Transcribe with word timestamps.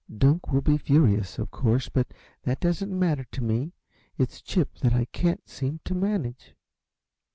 Dunk 0.11 0.51
will 0.51 0.61
be 0.61 0.79
furious, 0.79 1.37
of 1.37 1.51
course, 1.51 1.87
but 1.87 2.07
that 2.41 2.59
doesn't 2.59 2.89
matter 2.91 3.23
to 3.25 3.43
me 3.43 3.73
it's 4.17 4.41
Chip 4.41 4.79
that 4.79 4.93
I 4.93 5.05
can't 5.05 5.47
seem 5.47 5.79
to 5.85 5.93
manage." 5.93 6.55